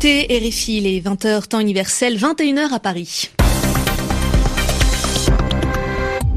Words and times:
écoutez 0.00 0.48
RFI, 0.48 0.80
les 0.80 1.00
20h 1.00 1.48
temps 1.48 1.58
universel, 1.58 2.16
21h 2.16 2.72
à 2.72 2.78
Paris. 2.78 3.30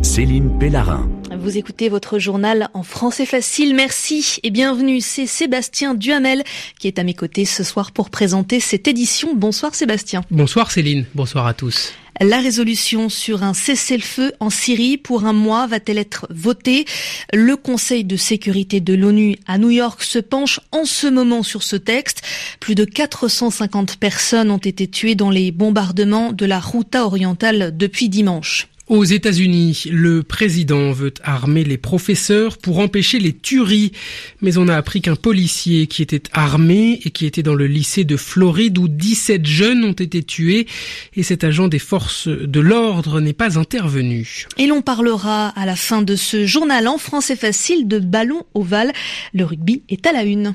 Céline 0.02 0.58
Pellarin. 0.58 1.08
Vous 1.38 1.60
écoutez 1.60 1.88
votre 1.88 2.18
journal 2.18 2.70
en 2.74 2.82
français 2.82 3.28
facile. 3.28 3.76
Merci 3.76 4.40
et 4.42 4.50
bienvenue. 4.50 5.00
C'est 5.00 5.28
Sébastien 5.28 5.94
Duhamel 5.94 6.44
qui 6.80 6.88
est 6.88 6.98
à 6.98 7.04
mes 7.04 7.14
côtés 7.14 7.46
ce 7.46 7.64
soir 7.64 7.92
pour 7.92 8.10
présenter 8.10 8.60
cette 8.60 8.88
édition. 8.88 9.36
Bonsoir 9.36 9.76
Sébastien. 9.76 10.24
Bonsoir 10.32 10.72
Céline. 10.72 11.06
Bonsoir 11.14 11.46
à 11.46 11.54
tous. 11.54 11.94
La 12.24 12.38
résolution 12.38 13.10
sur 13.10 13.42
un 13.42 13.56
cessez-le-feu 13.56 14.34
en 14.40 14.52
Syrie 14.52 14.98
pour 14.98 15.26
un 15.26 15.34
mois 15.34 15.66
va-t-elle 15.66 15.98
être 15.98 16.28
votée? 16.30 16.86
Le 17.34 17.56
Conseil 17.56 18.04
de 18.04 18.16
sécurité 18.16 18.80
de 18.80 18.94
l'ONU 18.94 19.38
à 19.48 19.58
New 19.58 19.72
York 19.72 20.04
se 20.04 20.20
penche 20.20 20.60
en 20.72 20.86
ce 20.86 21.08
moment 21.08 21.42
sur 21.42 21.64
ce 21.64 21.76
texte. 21.76 22.22
Plus 22.60 22.76
de 22.76 22.86
450 22.86 23.98
personnes 23.98 24.52
ont 24.52 24.60
été 24.60 24.88
tuées 24.88 25.16
dans 25.16 25.32
les 25.32 25.52
bombardements 25.52 26.32
de 26.32 26.46
la 26.46 26.60
Routa 26.60 27.08
orientale 27.08 27.76
depuis 27.76 28.08
dimanche. 28.08 28.68
Aux 28.92 29.06
États-Unis, 29.06 29.86
le 29.90 30.22
président 30.22 30.92
veut 30.92 31.14
armer 31.24 31.64
les 31.64 31.78
professeurs 31.78 32.58
pour 32.58 32.80
empêcher 32.80 33.20
les 33.20 33.32
tueries. 33.32 33.94
Mais 34.42 34.58
on 34.58 34.68
a 34.68 34.76
appris 34.76 35.00
qu'un 35.00 35.16
policier 35.16 35.88
qui 35.88 36.02
était 36.02 36.24
armé 36.34 37.00
et 37.06 37.10
qui 37.10 37.26
était 37.26 37.42
dans 37.42 37.56
le 37.56 37.68
lycée 37.68 38.04
de 38.04 38.18
Floride 38.18 38.78
où 38.78 38.90
17 38.90 39.46
jeunes 39.46 39.86
ont 39.86 39.94
été 39.94 40.24
tués 40.24 40.68
et 41.16 41.24
cet 41.24 41.46
agent 41.46 41.70
des 41.70 41.80
forces 41.80 42.28
de 42.28 42.60
l'ordre 42.60 43.22
n'est 43.22 43.32
pas 43.32 43.58
intervenu. 43.58 44.48
Et 44.58 44.68
l'on 44.68 44.82
parlera 44.82 45.48
à 45.48 45.66
la 45.66 45.78
fin 45.78 46.02
de 46.02 46.18
ce 46.18 46.46
journal 46.46 46.90
en 46.90 46.98
français 46.98 47.38
facile 47.38 47.88
de 47.88 47.98
ballon 47.98 48.44
ovale. 48.56 48.92
Le 49.34 49.46
rugby 49.46 49.84
est 49.88 50.06
à 50.06 50.12
la 50.12 50.26
une. 50.26 50.54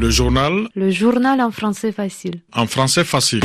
Le 0.00 0.08
journal. 0.08 0.66
Le 0.74 0.90
journal 0.90 1.42
en 1.42 1.50
français 1.50 1.92
facile. 1.92 2.40
En 2.54 2.66
français 2.66 3.04
facile. 3.04 3.42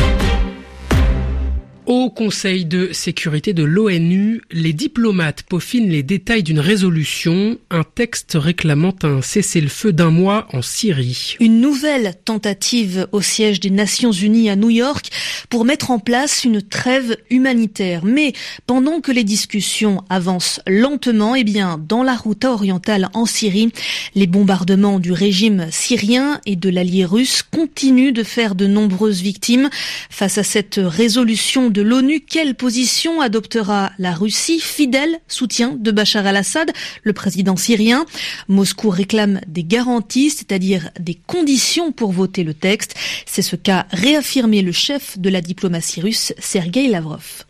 Au 1.90 2.12
Conseil 2.12 2.66
de 2.66 2.94
sécurité 2.94 3.54
de 3.54 3.64
l'ONU, 3.64 4.44
les 4.52 4.74
diplomates 4.74 5.42
peaufinent 5.42 5.90
les 5.90 6.04
détails 6.04 6.44
d'une 6.44 6.60
résolution, 6.60 7.58
un 7.72 7.84
texte 7.84 8.38
réclamant 8.40 8.94
un 9.02 9.24
cessez-le-feu 9.24 9.92
d'un 9.92 10.12
mois 10.12 10.48
en 10.54 10.62
Syrie. 10.62 11.36
Une 11.40 11.60
nouvelle 11.60 12.14
tentative 12.26 13.08
au 13.12 13.22
siège 13.22 13.60
des 13.60 13.72
Nations 13.72 14.12
Unies 14.12 14.52
à 14.52 14.56
New 14.56 14.70
York 14.70 15.10
pour 15.50 15.66
mettre 15.66 15.90
en 15.90 15.98
place 15.98 16.44
une 16.44 16.62
trêve 16.62 17.18
humanitaire. 17.32 18.06
Mais 18.06 18.34
pendant 18.68 19.02
que 19.02 19.12
les 19.12 19.24
discussions 19.24 20.04
avancent 20.12 20.62
lentement, 20.68 21.34
eh 21.34 21.44
bien, 21.44 21.84
dans 21.90 22.04
la 22.04 22.16
route 22.16 22.46
orientale 22.46 23.10
en 23.16 23.26
Syrie, 23.26 23.72
les 24.14 24.28
bombardements 24.28 25.00
du 25.00 25.12
régime 25.12 25.66
syrien 25.72 26.40
et 26.46 26.56
de 26.56 26.70
l'allié 26.70 27.04
russe 27.04 27.42
continuent 27.42 28.14
de 28.14 28.22
faire 28.22 28.54
de 28.54 28.68
nombreuses 28.68 29.24
victimes. 29.24 29.72
Face 30.12 30.38
à 30.38 30.44
cette 30.44 30.80
résolution 30.80 31.72
de 31.72 31.79
de 31.80 31.84
l'ONU, 31.86 32.20
quelle 32.20 32.56
position 32.56 33.22
adoptera 33.22 33.94
la 34.00 34.12
Russie, 34.12 34.60
fidèle 34.60 35.22
soutien 35.30 35.78
de 35.80 35.92
Bachar 35.92 36.28
al-Assad, 36.28 36.74
le 37.04 37.14
président 37.14 37.56
syrien? 37.56 38.06
Moscou 38.50 38.90
réclame 38.90 39.40
des 39.48 39.64
garanties, 39.64 40.30
c'est-à-dire 40.30 40.90
des 41.00 41.18
conditions 41.26 41.94
pour 41.94 42.12
voter 42.12 42.44
le 42.44 42.54
texte. 42.54 42.96
C'est 43.26 43.42
ce 43.42 43.56
qu'a 43.56 43.88
réaffirmé 43.92 44.62
le 44.62 44.74
chef 44.74 45.18
de 45.18 45.30
la 45.30 45.40
diplomatie 45.40 46.02
russe, 46.02 46.34
Sergei 46.38 46.90
Lavrov. 46.90 47.46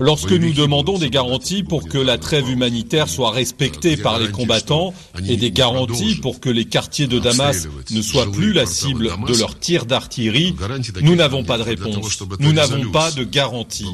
Lorsque 0.00 0.32
nous 0.32 0.52
demandons 0.52 0.98
des 0.98 1.10
garanties 1.10 1.62
pour 1.62 1.88
que 1.88 1.98
la 1.98 2.18
trêve 2.18 2.50
humanitaire 2.50 3.08
soit 3.08 3.30
respectée 3.30 3.96
par 3.96 4.18
les 4.18 4.28
combattants 4.28 4.94
et 5.28 5.36
des 5.36 5.50
garanties 5.50 6.16
pour 6.16 6.40
que 6.40 6.50
les 6.50 6.64
quartiers 6.64 7.06
de 7.06 7.18
Damas 7.18 7.68
ne 7.90 8.02
soient 8.02 8.30
plus 8.30 8.52
la 8.52 8.66
cible 8.66 9.10
de 9.26 9.38
leurs 9.38 9.58
tirs 9.58 9.86
d'artillerie, 9.86 10.54
nous 11.02 11.16
n'avons 11.16 11.44
pas 11.44 11.58
de 11.58 11.62
réponse. 11.62 12.22
Nous 12.40 12.52
n'avons 12.52 12.90
pas 12.90 13.10
de 13.10 13.24
garantie. 13.24 13.86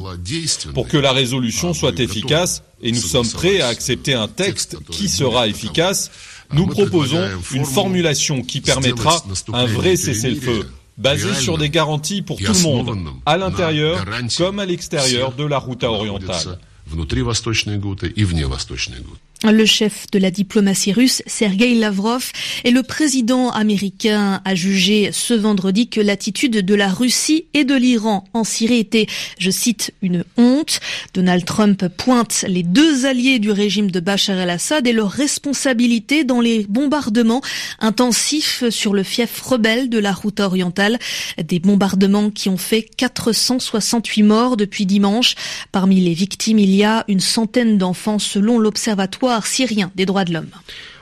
Pour 0.73 0.87
que 0.87 0.97
la 0.97 1.11
résolution 1.11 1.73
soit 1.73 1.99
efficace, 1.99 2.63
et 2.81 2.91
nous 2.91 3.01
sommes 3.01 3.29
prêts 3.29 3.61
à 3.61 3.67
accepter 3.67 4.13
un 4.13 4.27
texte 4.27 4.77
qui 4.91 5.09
sera 5.09 5.47
efficace, 5.47 6.11
nous 6.53 6.67
proposons 6.67 7.23
une 7.53 7.65
formulation 7.65 8.43
qui 8.43 8.61
permettra 8.61 9.23
un 9.53 9.65
vrai 9.65 9.95
cessez-le-feu 9.95 10.65
basé 10.97 11.33
sur 11.33 11.57
des 11.57 11.69
garanties 11.69 12.21
pour 12.21 12.37
tout 12.37 12.43
le 12.53 12.61
monde, 12.63 13.07
à 13.25 13.37
l'intérieur 13.37 14.05
comme 14.37 14.59
à 14.59 14.65
l'extérieur 14.65 15.33
de 15.33 15.43
la 15.45 15.57
route 15.57 15.83
orientale. 15.83 16.59
Le 19.51 19.65
chef 19.65 20.07
de 20.11 20.17
la 20.17 20.31
diplomatie 20.31 20.91
russe, 20.91 21.21
Sergei 21.27 21.75
Lavrov, 21.75 22.31
et 22.63 22.71
le 22.71 22.81
président 22.81 23.51
américain 23.51 24.41
a 24.43 24.55
jugé 24.55 25.11
ce 25.11 25.35
vendredi 25.35 25.87
que 25.87 26.01
l'attitude 26.01 26.65
de 26.65 26.75
la 26.75 26.89
Russie 26.89 27.45
et 27.53 27.63
de 27.63 27.75
l'Iran 27.75 28.23
en 28.33 28.43
Syrie 28.43 28.79
était, 28.79 29.05
je 29.37 29.51
cite, 29.51 29.93
une 30.01 30.23
honte. 30.37 30.79
Donald 31.13 31.45
Trump 31.45 31.87
pointe 31.89 32.43
les 32.47 32.63
deux 32.63 33.05
alliés 33.05 33.37
du 33.37 33.51
régime 33.51 33.91
de 33.91 33.99
Bachar 33.99 34.39
el-Assad 34.39 34.87
et 34.87 34.93
leur 34.93 35.11
responsabilité 35.11 36.23
dans 36.23 36.41
les 36.41 36.65
bombardements 36.67 37.41
intensifs 37.79 38.67
sur 38.69 38.95
le 38.95 39.03
fief 39.03 39.41
rebelle 39.41 39.89
de 39.89 39.99
la 39.99 40.11
route 40.11 40.39
orientale. 40.39 40.97
Des 41.43 41.59
bombardements 41.59 42.31
qui 42.31 42.49
ont 42.49 42.57
fait 42.57 42.81
468 42.97 44.23
morts 44.23 44.57
depuis 44.57 44.87
dimanche. 44.87 45.35
Parmi 45.71 45.99
les 46.01 46.13
victimes, 46.13 46.57
il 46.57 46.73
y 46.73 46.83
a 46.83 47.05
une 47.07 47.19
centaine 47.19 47.77
d'enfants 47.77 48.19
selon 48.19 48.57
l'Observatoire 48.57 49.34
syrien 49.43 49.91
des 49.95 50.05
droits 50.05 50.25
de 50.25 50.33
l'homme. 50.33 50.51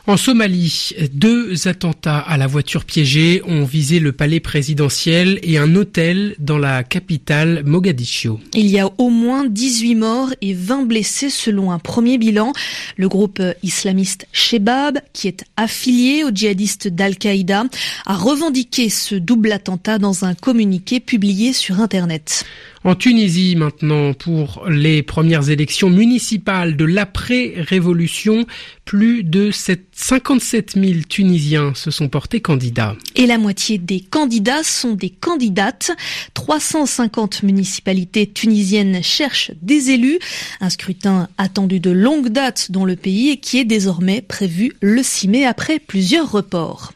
En 0.05 0.17
Somalie, 0.17 0.91
deux 1.13 1.69
attentats 1.69 2.17
à 2.17 2.35
la 2.35 2.45
voiture 2.45 2.83
piégée 2.83 3.41
ont 3.45 3.63
visé 3.63 4.01
le 4.01 4.11
palais 4.11 4.41
présidentiel 4.41 5.39
et 5.43 5.57
un 5.57 5.77
hôtel 5.77 6.35
dans 6.39 6.57
la 6.57 6.83
capitale 6.83 7.63
Mogadiscio. 7.65 8.37
Il 8.53 8.65
y 8.65 8.79
a 8.79 8.89
au 8.97 9.09
moins 9.09 9.45
18 9.45 9.95
morts 9.95 10.33
et 10.41 10.53
20 10.53 10.87
blessés 10.87 11.29
selon 11.29 11.71
un 11.71 11.79
premier 11.79 12.17
bilan. 12.17 12.51
Le 12.97 13.07
groupe 13.07 13.41
islamiste 13.63 14.27
Shebab, 14.33 14.99
qui 15.13 15.29
est 15.29 15.45
affilié 15.55 16.25
aux 16.25 16.31
djihadistes 16.31 16.89
d'Al-Qaïda, 16.89 17.63
a 18.05 18.17
revendiqué 18.17 18.89
ce 18.89 19.15
double 19.15 19.53
attentat 19.53 19.99
dans 19.99 20.25
un 20.25 20.35
communiqué 20.35 20.99
publié 20.99 21.53
sur 21.53 21.79
Internet. 21.79 22.43
En 22.85 22.95
Tunisie 22.95 23.55
maintenant, 23.55 24.13
pour 24.13 24.65
les 24.67 25.03
premières 25.03 25.49
élections 25.49 25.89
municipales 25.89 26.75
de 26.75 26.83
l'après-révolution, 26.83 28.45
plus 28.83 29.23
de 29.23 29.51
57 29.51 30.73
000 30.73 30.93
Tunisiens 31.07 31.73
se 31.75 31.91
sont 31.91 32.09
portés 32.09 32.41
candidats. 32.41 32.97
Et 33.15 33.25
la 33.25 33.37
moitié 33.37 33.77
des 33.77 34.01
candidats 34.01 34.63
sont 34.63 34.95
des 34.95 35.09
candidates. 35.09 35.91
350 36.33 37.43
municipalités 37.43 38.27
tunisiennes 38.27 39.01
cherchent 39.01 39.51
des 39.61 39.91
élus. 39.91 40.19
Un 40.59 40.69
scrutin 40.69 41.29
attendu 41.37 41.79
de 41.79 41.91
longue 41.91 42.27
date 42.29 42.69
dans 42.69 42.83
le 42.83 42.97
pays 42.97 43.29
et 43.29 43.37
qui 43.37 43.59
est 43.59 43.65
désormais 43.65 44.21
prévu 44.21 44.73
le 44.81 45.01
6 45.01 45.29
mai 45.29 45.45
après 45.45 45.79
plusieurs 45.79 46.29
reports. 46.29 46.91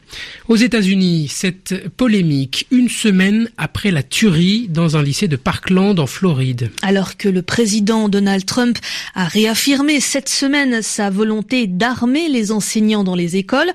Aux 0.48 0.56
États-Unis, 0.56 1.28
cette 1.28 1.88
polémique 1.88 2.66
une 2.70 2.88
semaine 2.88 3.50
après 3.56 3.90
la 3.90 4.02
tuerie 4.02 4.68
dans 4.68 4.96
un 4.96 5.02
lycée 5.02 5.28
de 5.28 5.36
Parkland 5.36 5.77
Alors 6.82 7.16
que 7.16 7.28
le 7.28 7.42
président 7.42 8.08
Donald 8.08 8.44
Trump 8.44 8.78
a 9.14 9.26
réaffirmé 9.26 10.00
cette 10.00 10.28
semaine 10.28 10.82
sa 10.82 11.10
volonté 11.10 11.66
d'armer 11.66 12.28
les 12.28 12.52
enseignants 12.52 13.04
dans 13.04 13.14
les 13.14 13.36
écoles, 13.36 13.70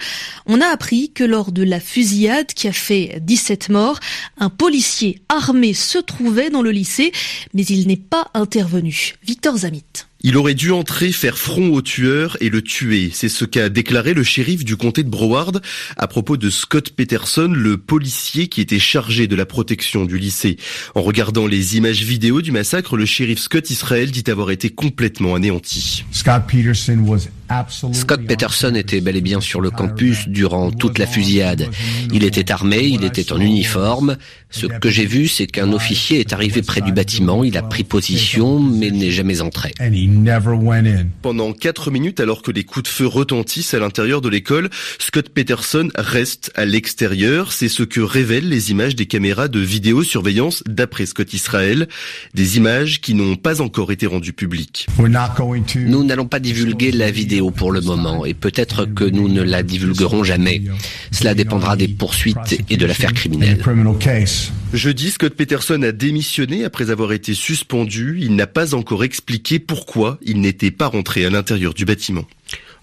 on 0.46 0.62
a 0.62 0.68
appris 0.68 1.12
que 1.12 1.24
lors 1.24 1.52
de 1.52 1.64
la 1.64 1.80
fusillade 1.80 2.48
qui 2.48 2.68
a 2.68 2.74
fait 2.74 3.20
17 3.22 3.70
morts, 3.70 4.00
un 4.38 4.50
policier 4.50 5.22
armé 5.30 5.74
se 5.74 5.98
trouvait 5.98 6.50
dans 6.50 6.62
le 6.62 6.72
lycée, 6.72 7.12
mais 7.54 7.64
il 7.64 7.88
n'est 7.88 7.98
pas 7.98 8.30
intervenu. 8.34 9.16
Victor 9.24 9.58
Zamit. 9.58 9.84
Il 10.26 10.38
aurait 10.38 10.54
dû 10.54 10.72
entrer, 10.72 11.12
faire 11.12 11.38
front 11.38 11.74
au 11.74 11.82
tueur 11.82 12.38
et 12.40 12.50
le 12.50 12.62
tuer. 12.62 13.12
C'est 13.14 13.28
ce 13.28 13.44
qu'a 13.44 13.68
déclaré 13.68 14.14
le 14.14 14.24
shérif 14.24 14.64
du 14.64 14.78
comté 14.78 15.04
de 15.04 15.10
Broward 15.10 15.60
à 15.98 16.08
propos 16.08 16.38
de 16.38 16.50
Scott 16.50 16.92
Peterson, 16.92 17.52
le 17.54 17.76
policier 17.76 18.48
qui 18.48 18.62
était 18.62 18.80
chargé 18.80 19.28
de 19.28 19.36
la 19.36 19.46
protection 19.46 20.06
du 20.06 20.18
lycée. 20.18 20.56
En 20.96 21.02
regardant 21.02 21.46
les 21.46 21.76
images 21.76 22.04
vidéo 22.04 22.42
du 22.42 22.54
massacre, 22.54 22.96
le 22.96 23.06
shérif 23.06 23.38
Scott 23.38 23.70
Israel 23.70 24.12
dit 24.12 24.24
avoir 24.32 24.52
été 24.52 24.70
complètement 24.70 25.36
anéanti. 25.36 26.06
Scott 27.92 28.26
Peterson 28.26 28.74
était 28.76 29.02
bel 29.02 29.18
et 29.18 29.22
bien 29.22 29.42
sur 29.42 29.62
le 29.62 29.70
campus 29.70 30.28
durant 30.28 30.72
toute 30.72 30.98
la 30.98 31.06
fusillade. 31.06 31.70
Il 32.14 32.24
était 32.24 32.52
armé, 32.52 32.80
il 32.80 33.04
était 33.04 33.32
en 33.34 33.40
uniforme. 33.40 34.18
Ce 34.50 34.66
que 34.68 34.90
j'ai 34.90 35.06
vu, 35.06 35.28
c'est 35.28 35.48
qu'un 35.48 35.72
officier 35.74 36.20
est 36.20 36.32
arrivé 36.34 36.62
près 36.62 36.82
du 36.82 36.92
bâtiment, 36.92 37.44
il 37.44 37.58
a 37.58 37.62
pris 37.64 37.84
position, 37.84 38.60
mais 38.60 38.92
n'est 38.92 39.12
jamais 39.12 39.42
entré. 39.42 39.74
Pendant 41.22 41.54
quatre 41.54 41.92
minutes, 41.92 42.20
alors 42.20 42.42
que 42.42 42.52
les 42.52 42.64
coups 42.64 42.84
de 42.84 42.88
feu 42.88 43.06
retentissent 43.06 43.74
à 43.74 43.80
l'intérieur 43.80 44.22
de 44.22 44.30
l'école, 44.30 44.70
Scott 45.00 45.30
Peterson 45.30 45.90
reste 45.96 46.52
à 46.56 46.66
l'extérieur. 46.66 47.52
C'est 47.52 47.70
ce 47.70 47.84
que 47.84 48.00
révèlent 48.00 48.48
les 48.48 48.72
images 48.72 48.96
des 48.96 49.06
caméras 49.06 49.48
de 49.48 49.60
vidéosurveillance 49.60 50.64
d'après 50.68 51.06
Scott 51.06 51.34
Israël. 51.34 51.88
Des 52.34 52.58
images 52.58 53.02
qui 53.02 53.14
n'ont 53.14 53.36
pas 53.36 53.62
encore 53.62 53.92
été 53.92 54.06
rendues 54.06 54.34
publiques. 54.34 54.88
Nous 55.88 56.04
n'allons 56.04 56.28
pas 56.28 56.40
divulguer 56.40 56.92
la 56.92 57.12
vidéo 57.12 57.52
pour 57.52 57.72
le 57.72 57.82
moment 57.82 58.26
et 58.26 58.34
peut-être 58.34 58.86
que 58.86 59.04
nous 59.04 59.30
ne 59.30 59.42
la 59.42 59.64
divulguerons 59.64 60.24
jamais. 60.24 60.62
Cela 61.12 61.34
dépendra 61.34 61.76
des 61.76 61.88
poursuites 61.88 62.62
et 62.70 62.78
de 62.78 62.86
l'affaire 62.86 63.14
criminelle. 63.14 63.58
Jeudi, 64.74 65.12
Scott 65.12 65.36
Peterson 65.36 65.84
a 65.84 65.92
démissionné 65.92 66.64
après 66.64 66.90
avoir 66.90 67.14
été 67.14 67.36
suspendu. 67.36 68.18
Il 68.20 68.36
n'a 68.36 68.48
pas 68.48 68.74
encore 68.74 69.04
expliqué 69.04 69.60
pourquoi 69.60 70.18
il 70.24 70.42
n'était 70.42 70.72
pas 70.72 70.88
rentré 70.88 71.24
à 71.26 71.30
l'intérieur 71.30 71.76
du 71.76 71.86
bâtiment. 71.86 72.26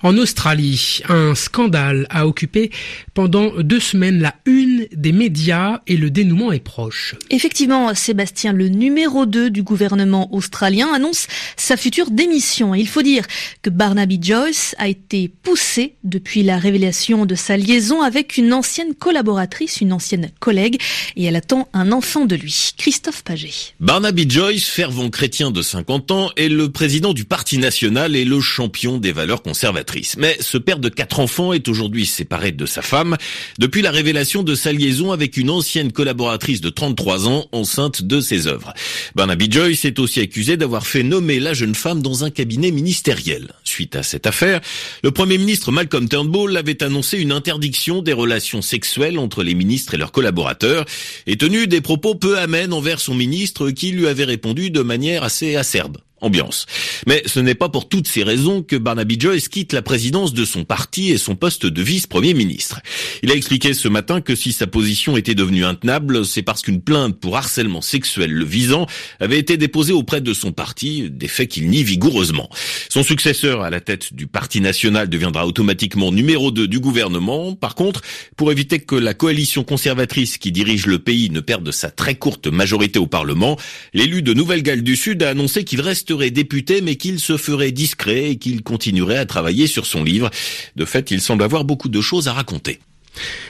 En 0.02 0.16
Australie, 0.16 1.02
un 1.10 1.34
scandale 1.34 2.06
a 2.08 2.26
occupé 2.26 2.70
pendant 3.12 3.52
deux 3.60 3.80
semaines 3.80 4.18
la 4.18 4.34
une 4.46 4.86
des 4.92 5.12
médias 5.12 5.82
et 5.86 5.98
le 5.98 6.10
dénouement 6.10 6.52
est 6.52 6.64
proche. 6.64 7.16
Effectivement, 7.28 7.94
Sébastien, 7.94 8.54
le 8.54 8.68
numéro 8.68 9.26
2 9.26 9.50
du 9.50 9.62
gouvernement 9.62 10.34
australien 10.34 10.88
annonce 10.94 11.26
sa 11.58 11.76
future 11.76 12.10
démission. 12.10 12.74
Il 12.74 12.88
faut 12.88 13.02
dire 13.02 13.26
que 13.60 13.68
Barnaby 13.68 14.18
Joyce 14.22 14.74
a 14.78 14.88
été 14.88 15.28
poussé 15.28 15.96
depuis 16.02 16.42
la 16.44 16.56
révélation 16.56 17.26
de 17.26 17.34
sa 17.34 17.58
liaison 17.58 18.00
avec 18.00 18.38
une 18.38 18.54
ancienne 18.54 18.94
collaboratrice, 18.94 19.82
une 19.82 19.92
ancienne 19.92 20.30
collègue, 20.40 20.80
et 21.16 21.24
elle 21.24 21.36
attend 21.36 21.68
un 21.74 21.92
enfant 21.92 22.24
de 22.24 22.36
lui. 22.36 22.72
Christophe 22.78 23.22
Paget. 23.22 23.74
Barnaby 23.80 24.24
Joyce, 24.30 24.66
fervent 24.66 25.10
chrétien 25.10 25.50
de 25.50 25.60
50 25.60 26.10
ans, 26.10 26.30
est 26.38 26.48
le 26.48 26.72
président 26.72 27.12
du 27.12 27.26
Parti 27.26 27.58
national 27.58 28.16
et 28.16 28.24
le 28.24 28.40
champion 28.40 28.96
des 28.96 29.12
valeurs 29.12 29.42
conservatrices. 29.42 29.89
Mais 30.18 30.36
ce 30.40 30.58
père 30.58 30.78
de 30.78 30.88
quatre 30.88 31.20
enfants 31.20 31.52
est 31.52 31.68
aujourd'hui 31.68 32.06
séparé 32.06 32.52
de 32.52 32.66
sa 32.66 32.82
femme 32.82 33.16
depuis 33.58 33.82
la 33.82 33.90
révélation 33.90 34.42
de 34.42 34.54
sa 34.54 34.72
liaison 34.72 35.12
avec 35.12 35.36
une 35.36 35.50
ancienne 35.50 35.92
collaboratrice 35.92 36.60
de 36.60 36.70
33 36.70 37.28
ans 37.28 37.46
enceinte 37.52 38.02
de 38.02 38.20
ses 38.20 38.46
œuvres. 38.46 38.72
Barnaby 39.14 39.50
Joyce 39.50 39.84
est 39.84 39.98
aussi 39.98 40.20
accusé 40.20 40.56
d'avoir 40.56 40.86
fait 40.86 41.02
nommer 41.02 41.40
la 41.40 41.54
jeune 41.54 41.74
femme 41.74 42.02
dans 42.02 42.24
un 42.24 42.30
cabinet 42.30 42.70
ministériel. 42.70 43.52
Suite 43.64 43.96
à 43.96 44.02
cette 44.02 44.26
affaire, 44.26 44.60
le 45.02 45.10
premier 45.10 45.38
ministre 45.38 45.72
Malcolm 45.72 46.08
Turnbull 46.08 46.56
avait 46.56 46.82
annoncé 46.82 47.18
une 47.18 47.32
interdiction 47.32 48.02
des 48.02 48.12
relations 48.12 48.62
sexuelles 48.62 49.18
entre 49.18 49.42
les 49.42 49.54
ministres 49.54 49.94
et 49.94 49.98
leurs 49.98 50.12
collaborateurs 50.12 50.84
et 51.26 51.36
tenu 51.36 51.66
des 51.66 51.80
propos 51.80 52.14
peu 52.14 52.38
amènes 52.38 52.72
envers 52.72 53.00
son 53.00 53.14
ministre 53.14 53.70
qui 53.70 53.92
lui 53.92 54.06
avait 54.06 54.24
répondu 54.24 54.70
de 54.70 54.82
manière 54.82 55.24
assez 55.24 55.56
acerbe 55.56 55.98
ambiance. 56.20 56.66
Mais 57.06 57.22
ce 57.26 57.40
n'est 57.40 57.54
pas 57.54 57.68
pour 57.68 57.88
toutes 57.88 58.08
ces 58.08 58.22
raisons 58.22 58.62
que 58.62 58.76
Barnaby 58.76 59.18
Joyce 59.18 59.48
quitte 59.48 59.72
la 59.72 59.82
présidence 59.82 60.34
de 60.34 60.44
son 60.44 60.64
parti 60.64 61.10
et 61.10 61.18
son 61.18 61.36
poste 61.36 61.66
de 61.66 61.82
vice-premier 61.82 62.34
ministre. 62.34 62.80
Il 63.22 63.30
a 63.30 63.34
expliqué 63.34 63.74
ce 63.74 63.88
matin 63.88 64.20
que 64.20 64.34
si 64.34 64.52
sa 64.52 64.66
position 64.66 65.16
était 65.16 65.34
devenue 65.34 65.64
intenable, 65.64 66.24
c'est 66.24 66.42
parce 66.42 66.62
qu'une 66.62 66.80
plainte 66.80 67.18
pour 67.18 67.36
harcèlement 67.36 67.80
sexuel 67.80 68.32
le 68.32 68.44
visant 68.44 68.86
avait 69.18 69.38
été 69.38 69.56
déposée 69.56 69.92
auprès 69.92 70.20
de 70.20 70.34
son 70.34 70.52
parti, 70.52 71.10
des 71.10 71.28
faits 71.28 71.48
qu'il 71.48 71.68
nie 71.68 71.84
vigoureusement. 71.84 72.48
Son 72.88 73.02
successeur 73.02 73.62
à 73.62 73.70
la 73.70 73.80
tête 73.80 74.14
du 74.14 74.26
Parti 74.26 74.60
national 74.60 75.08
deviendra 75.08 75.46
automatiquement 75.46 76.12
numéro 76.12 76.50
2 76.50 76.68
du 76.68 76.80
gouvernement. 76.80 77.54
Par 77.54 77.74
contre, 77.74 78.02
pour 78.36 78.52
éviter 78.52 78.80
que 78.80 78.94
la 78.94 79.14
coalition 79.14 79.64
conservatrice 79.64 80.38
qui 80.38 80.52
dirige 80.52 80.86
le 80.86 80.98
pays 80.98 81.30
ne 81.30 81.40
perde 81.40 81.70
sa 81.70 81.90
très 81.90 82.14
courte 82.14 82.46
majorité 82.46 82.98
au 82.98 83.06
Parlement, 83.06 83.56
l'élu 83.94 84.22
de 84.22 84.34
Nouvelle-Galles 84.34 84.82
du 84.82 84.96
Sud 84.96 85.22
a 85.22 85.30
annoncé 85.30 85.64
qu'il 85.64 85.80
reste 85.80 86.09
député, 86.30 86.80
mais 86.80 86.96
qu'il 86.96 87.20
se 87.20 87.36
ferait 87.36 87.72
discret 87.72 88.30
et 88.30 88.36
qu'il 88.36 88.62
continuerait 88.62 89.18
à 89.18 89.26
travailler 89.26 89.66
sur 89.66 89.86
son 89.86 90.04
livre. 90.04 90.30
De 90.76 90.84
fait, 90.84 91.10
il 91.10 91.20
semble 91.20 91.42
avoir 91.42 91.64
beaucoup 91.64 91.88
de 91.88 92.00
choses 92.00 92.28
à 92.28 92.32
raconter. 92.32 92.80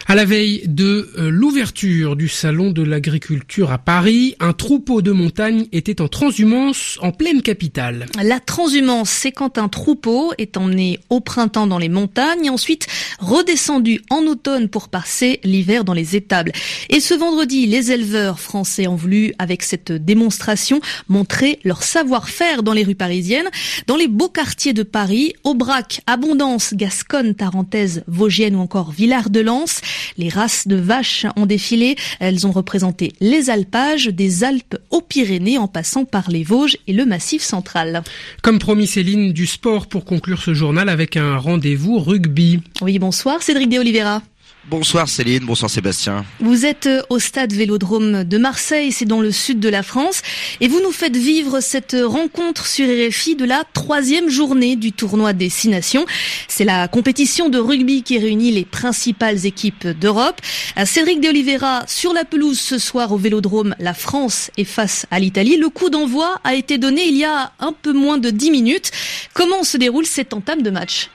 À 0.06 0.16
la 0.16 0.24
veille 0.24 0.62
de 0.66 1.08
euh, 1.18 1.30
l'ouverture 1.30 2.16
du 2.16 2.28
salon 2.28 2.72
de 2.72 2.82
l'agriculture 2.82 3.70
à 3.70 3.78
Paris, 3.78 4.34
un 4.40 4.52
troupeau 4.52 5.02
de 5.02 5.12
montagne 5.12 5.66
était 5.70 6.00
en 6.00 6.08
transhumance 6.08 6.98
en 7.00 7.12
pleine 7.12 7.42
capitale. 7.42 8.06
La 8.20 8.40
transhumance, 8.40 9.10
c'est 9.10 9.30
quand 9.30 9.56
un 9.56 9.68
troupeau 9.68 10.32
est 10.36 10.56
emmené 10.56 10.98
au 11.10 11.20
printemps 11.20 11.68
dans 11.68 11.78
les 11.78 11.88
montagnes 11.88 12.46
et 12.46 12.50
ensuite 12.50 12.88
redescendu 13.20 14.00
en 14.10 14.26
automne 14.26 14.68
pour 14.68 14.88
passer 14.88 15.38
l'hiver 15.44 15.84
dans 15.84 15.92
les 15.92 16.16
étables. 16.16 16.52
Et 16.88 16.98
ce 16.98 17.14
vendredi, 17.14 17.66
les 17.66 17.92
éleveurs 17.92 18.40
français 18.40 18.88
ont 18.88 18.96
voulu, 18.96 19.32
avec 19.38 19.62
cette 19.62 19.92
démonstration, 19.92 20.80
montrer 21.08 21.60
leur 21.62 21.84
savoir-faire 21.84 22.64
dans 22.64 22.72
les 22.72 22.82
rues 22.82 22.96
parisiennes, 22.96 23.48
dans 23.86 23.96
les 23.96 24.08
beaux 24.08 24.28
quartiers 24.28 24.72
de 24.72 24.82
Paris, 24.82 25.34
Aubrac, 25.44 26.00
Abondance, 26.06 26.74
Gasconne, 26.74 27.34
Tarentaise, 27.34 28.02
Vosgienne 28.08 28.56
ou 28.56 28.60
encore 28.60 28.90
Villard 28.90 29.30
Les 30.16 30.28
races 30.28 30.68
de 30.68 30.76
vaches 30.76 31.26
ont 31.36 31.46
défilé. 31.46 31.96
Elles 32.20 32.46
ont 32.46 32.52
représenté 32.52 33.12
les 33.20 33.50
alpages 33.50 34.06
des 34.06 34.44
Alpes 34.44 34.76
aux 34.90 35.00
Pyrénées 35.00 35.58
en 35.58 35.68
passant 35.68 36.04
par 36.04 36.30
les 36.30 36.44
Vosges 36.44 36.76
et 36.86 36.92
le 36.92 37.04
Massif 37.04 37.42
central. 37.42 38.02
Comme 38.42 38.58
promis 38.58 38.86
Céline, 38.86 39.32
du 39.32 39.46
sport 39.46 39.86
pour 39.86 40.04
conclure 40.04 40.42
ce 40.42 40.54
journal 40.54 40.88
avec 40.88 41.16
un 41.16 41.36
rendez-vous 41.36 41.98
rugby. 41.98 42.60
Oui, 42.80 42.98
bonsoir 42.98 43.42
Cédric 43.42 43.68
de 43.68 43.78
Oliveira. 43.78 44.22
Bonsoir 44.70 45.08
Céline, 45.08 45.44
bonsoir 45.46 45.68
Sébastien. 45.68 46.24
Vous 46.38 46.64
êtes 46.64 46.86
euh, 46.86 47.02
au 47.08 47.18
stade 47.18 47.52
Vélodrome 47.52 48.22
de 48.22 48.38
Marseille, 48.38 48.92
c'est 48.92 49.04
dans 49.04 49.20
le 49.20 49.32
sud 49.32 49.58
de 49.58 49.68
la 49.68 49.82
France, 49.82 50.22
et 50.60 50.68
vous 50.68 50.80
nous 50.80 50.92
faites 50.92 51.16
vivre 51.16 51.58
cette 51.58 51.96
rencontre 52.00 52.68
sur 52.68 52.86
RFI 52.86 53.34
de 53.34 53.44
la 53.44 53.64
troisième 53.74 54.28
journée 54.28 54.76
du 54.76 54.92
tournoi 54.92 55.32
des 55.32 55.48
Six 55.48 55.70
Nations. 55.70 56.06
C'est 56.46 56.62
la 56.62 56.86
compétition 56.86 57.48
de 57.48 57.58
rugby 57.58 58.04
qui 58.04 58.16
réunit 58.16 58.52
les 58.52 58.64
principales 58.64 59.44
équipes 59.44 59.88
d'Europe. 59.88 60.40
Cédric 60.84 61.20
de 61.20 61.30
Oliveira, 61.30 61.82
sur 61.88 62.12
la 62.12 62.24
pelouse 62.24 62.60
ce 62.60 62.78
soir 62.78 63.10
au 63.10 63.16
Vélodrome, 63.16 63.74
la 63.80 63.92
France 63.92 64.52
est 64.56 64.62
face 64.62 65.04
à 65.10 65.18
l'Italie. 65.18 65.56
Le 65.56 65.68
coup 65.68 65.90
d'envoi 65.90 66.38
a 66.44 66.54
été 66.54 66.78
donné 66.78 67.08
il 67.08 67.16
y 67.16 67.24
a 67.24 67.50
un 67.58 67.72
peu 67.72 67.92
moins 67.92 68.18
de 68.18 68.30
dix 68.30 68.52
minutes. 68.52 68.92
Comment 69.34 69.64
se 69.64 69.78
déroule 69.78 70.06
cette 70.06 70.32
entame 70.32 70.62
de 70.62 70.70
match? 70.70 71.10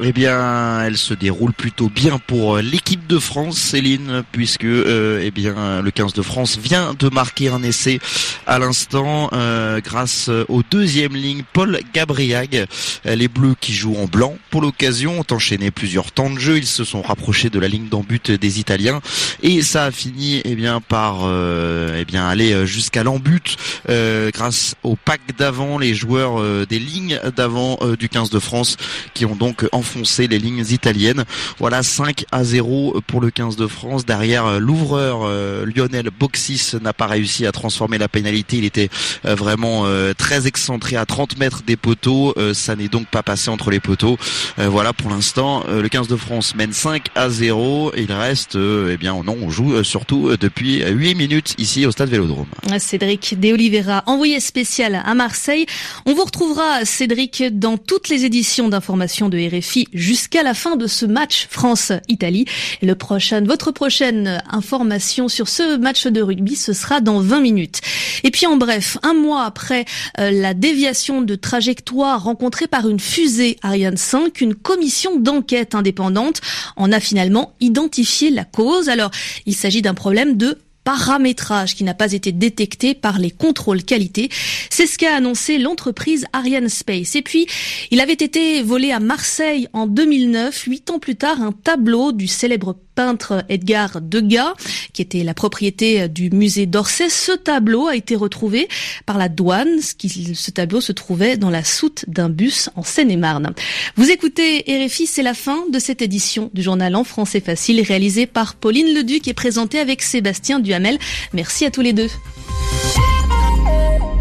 Eh 0.00 0.12
bien, 0.12 0.82
elle 0.84 0.96
se 0.96 1.12
déroule 1.12 1.52
plutôt 1.52 1.88
bien 1.88 2.18
pour 2.18 2.56
euh, 2.56 2.62
l'équipe 2.62 3.06
de 3.08 3.18
France, 3.18 3.58
Céline, 3.58 4.22
puisque 4.30 4.64
euh, 4.64 5.20
eh 5.24 5.30
bien 5.30 5.82
le 5.82 5.90
15 5.90 6.12
de 6.12 6.22
France 6.22 6.56
vient 6.56 6.94
de 6.96 7.08
marquer 7.08 7.48
un 7.48 7.62
essai 7.62 7.98
à 8.46 8.58
l'instant 8.58 9.28
euh, 9.32 9.80
grâce 9.80 10.30
au 10.48 10.62
deuxième 10.62 11.16
ligne 11.16 11.42
Paul 11.52 11.80
Gabriag. 11.92 12.66
Les 13.04 13.28
Bleus 13.28 13.56
qui 13.60 13.72
jouent 13.72 13.96
en 13.96 14.06
blanc 14.06 14.36
pour 14.50 14.60
l'occasion 14.60 15.20
ont 15.20 15.34
enchaîné 15.34 15.70
plusieurs 15.70 16.12
temps 16.12 16.30
de 16.30 16.38
jeu. 16.38 16.58
Ils 16.58 16.66
se 16.66 16.84
sont 16.84 17.02
rapprochés 17.02 17.50
de 17.50 17.58
la 17.58 17.68
ligne 17.68 17.88
d'en 17.88 18.00
but 18.00 18.30
des 18.30 18.60
Italiens 18.60 19.00
et 19.42 19.62
ça 19.62 19.84
a 19.84 19.90
fini 19.90 20.40
eh 20.44 20.54
bien 20.54 20.80
par 20.80 21.28
eh 21.28 22.04
bien 22.04 22.28
aller 22.28 22.66
jusqu'à 22.66 23.02
l'embut 23.02 23.56
grâce 23.88 24.74
au 24.82 24.96
pack 24.96 25.20
d'avant, 25.36 25.78
les 25.78 25.94
joueurs 25.94 26.66
des 26.66 26.78
lignes 26.78 27.20
d'avant 27.36 27.78
du 27.98 28.08
15 28.08 28.30
de 28.30 28.38
France 28.38 28.76
qui 29.14 29.24
ont 29.24 29.36
donc 29.36 29.66
en 29.72 29.82
enfoncer 29.88 30.28
les 30.28 30.38
lignes 30.38 30.64
italiennes. 30.70 31.24
Voilà 31.58 31.82
5 31.82 32.26
à 32.30 32.44
0 32.44 33.00
pour 33.06 33.22
le 33.22 33.30
15 33.30 33.56
de 33.56 33.66
France. 33.66 34.04
Derrière 34.04 34.44
euh, 34.44 34.58
l'ouvreur 34.58 35.20
euh, 35.22 35.64
Lionel 35.64 36.10
Boxis 36.10 36.74
n'a 36.82 36.92
pas 36.92 37.06
réussi 37.06 37.46
à 37.46 37.52
transformer 37.52 37.96
la 37.96 38.08
pénalité. 38.08 38.58
Il 38.58 38.64
était 38.66 38.90
euh, 39.24 39.34
vraiment 39.34 39.86
très 40.16 40.46
excentré 40.46 40.96
à 40.96 41.06
30 41.06 41.38
mètres 41.38 41.62
des 41.66 41.76
poteaux. 41.76 42.34
ça 42.52 42.76
n'est 42.76 42.88
donc 42.88 43.06
pas 43.06 43.22
passé 43.22 43.50
entre 43.50 43.70
les 43.70 43.80
poteaux. 43.80 44.18
voilà 44.56 44.92
pour 44.92 45.10
l'instant 45.10 45.64
le 45.68 45.88
15 45.88 46.08
de 46.08 46.16
France 46.16 46.54
mène 46.54 46.72
5 46.72 47.08
à 47.14 47.30
0. 47.30 47.92
Il 47.96 48.12
reste 48.12 48.56
eh 48.56 48.96
bien 48.96 49.14
non 49.24 49.36
on 49.40 49.50
joue 49.50 49.82
surtout 49.84 50.36
depuis 50.36 50.82
8 50.84 51.14
minutes 51.14 51.54
ici 51.58 51.86
au 51.86 51.90
stade 51.90 52.10
Vélodrome. 52.10 52.46
Cédric 52.78 53.38
De 53.38 53.52
Oliveira, 53.52 54.02
envoyé 54.06 54.40
spécial 54.40 55.02
à 55.04 55.14
Marseille. 55.14 55.66
On 56.06 56.14
vous 56.14 56.24
retrouvera 56.24 56.84
Cédric 56.84 57.44
dans 57.58 57.78
toutes 57.78 58.08
les 58.08 58.24
éditions 58.24 58.68
d'information 58.68 59.28
de 59.28 59.38
RFI 59.38 59.77
jusqu'à 59.92 60.42
la 60.42 60.54
fin 60.54 60.76
de 60.76 60.86
ce 60.86 61.06
match 61.06 61.46
France-Italie. 61.50 62.46
Le 62.82 62.94
prochain, 62.94 63.42
votre 63.42 63.70
prochaine 63.70 64.42
information 64.50 65.28
sur 65.28 65.48
ce 65.48 65.76
match 65.76 66.06
de 66.06 66.20
rugby, 66.20 66.56
ce 66.56 66.72
sera 66.72 67.00
dans 67.00 67.20
20 67.20 67.40
minutes. 67.40 67.80
Et 68.24 68.30
puis 68.30 68.46
en 68.46 68.56
bref, 68.56 68.98
un 69.02 69.14
mois 69.14 69.44
après 69.44 69.84
euh, 70.18 70.30
la 70.30 70.54
déviation 70.54 71.22
de 71.22 71.34
trajectoire 71.34 72.24
rencontrée 72.24 72.66
par 72.66 72.88
une 72.88 73.00
fusée 73.00 73.56
Ariane 73.62 73.96
5, 73.96 74.40
une 74.40 74.54
commission 74.54 75.18
d'enquête 75.18 75.74
indépendante 75.74 76.40
en 76.76 76.92
a 76.92 77.00
finalement 77.00 77.54
identifié 77.60 78.30
la 78.30 78.44
cause. 78.44 78.88
Alors, 78.88 79.10
il 79.46 79.54
s'agit 79.54 79.82
d'un 79.82 79.94
problème 79.94 80.36
de 80.36 80.58
paramétrage 80.88 81.74
qui 81.74 81.84
n'a 81.84 81.92
pas 81.92 82.14
été 82.14 82.32
détecté 82.32 82.94
par 82.94 83.18
les 83.18 83.30
contrôles 83.30 83.82
qualité. 83.82 84.30
C'est 84.70 84.86
ce 84.86 84.96
qu'a 84.96 85.16
annoncé 85.16 85.58
l'entreprise 85.58 86.24
Ariane 86.32 86.70
Space. 86.70 87.14
Et 87.14 87.20
puis, 87.20 87.46
il 87.90 88.00
avait 88.00 88.14
été 88.14 88.62
volé 88.62 88.90
à 88.90 88.98
Marseille 88.98 89.68
en 89.74 89.86
2009, 89.86 90.62
huit 90.62 90.88
ans 90.88 90.98
plus 90.98 91.16
tard, 91.16 91.42
un 91.42 91.52
tableau 91.52 92.12
du 92.12 92.26
célèbre 92.26 92.74
peintre 92.98 93.44
Edgar 93.48 94.00
Degas, 94.00 94.54
qui 94.92 95.02
était 95.02 95.22
la 95.22 95.32
propriété 95.32 96.08
du 96.08 96.30
musée 96.30 96.66
d'Orsay. 96.66 97.08
Ce 97.08 97.30
tableau 97.30 97.86
a 97.86 97.94
été 97.94 98.16
retrouvé 98.16 98.66
par 99.06 99.18
la 99.18 99.28
douane. 99.28 99.78
Ce 99.80 100.50
tableau 100.50 100.80
se 100.80 100.90
trouvait 100.90 101.36
dans 101.36 101.48
la 101.48 101.62
soute 101.62 102.06
d'un 102.08 102.28
bus 102.28 102.70
en 102.74 102.82
Seine-et-Marne. 102.82 103.54
Vous 103.94 104.10
écoutez 104.10 104.64
RFI, 104.66 105.06
c'est 105.06 105.22
la 105.22 105.34
fin 105.34 105.58
de 105.70 105.78
cette 105.78 106.02
édition 106.02 106.50
du 106.54 106.62
journal 106.64 106.96
en 106.96 107.04
français 107.04 107.38
facile 107.38 107.80
réalisé 107.82 108.26
par 108.26 108.56
Pauline 108.56 108.92
Leduc 108.92 109.28
et 109.28 109.32
présenté 109.32 109.78
avec 109.78 110.02
Sébastien 110.02 110.58
Duhamel. 110.58 110.98
Merci 111.32 111.66
à 111.66 111.70
tous 111.70 111.82
les 111.82 111.92
deux. 111.92 112.08